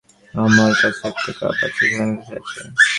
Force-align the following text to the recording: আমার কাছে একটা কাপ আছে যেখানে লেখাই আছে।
আমার 0.33 0.71
কাছে 0.81 1.03
একটা 1.09 1.31
কাপ 1.39 1.57
আছে 1.65 1.81
যেখানে 1.81 2.13
লেখাই 2.13 2.37
আছে। 2.39 2.59